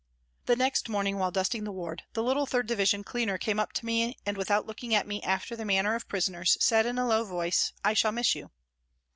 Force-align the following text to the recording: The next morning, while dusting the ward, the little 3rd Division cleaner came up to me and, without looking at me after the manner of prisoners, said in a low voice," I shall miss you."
The 0.47 0.55
next 0.55 0.89
morning, 0.89 1.17
while 1.19 1.29
dusting 1.29 1.63
the 1.63 1.71
ward, 1.71 2.01
the 2.13 2.23
little 2.23 2.47
3rd 2.47 2.65
Division 2.65 3.03
cleaner 3.03 3.37
came 3.37 3.59
up 3.59 3.71
to 3.73 3.85
me 3.85 4.17
and, 4.25 4.35
without 4.35 4.65
looking 4.65 4.95
at 4.95 5.05
me 5.05 5.21
after 5.21 5.55
the 5.55 5.63
manner 5.63 5.93
of 5.93 6.07
prisoners, 6.09 6.57
said 6.59 6.87
in 6.87 6.97
a 6.97 7.05
low 7.07 7.23
voice," 7.23 7.71
I 7.85 7.93
shall 7.93 8.11
miss 8.11 8.33
you." 8.33 8.49